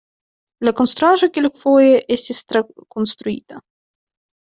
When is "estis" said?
2.19-2.43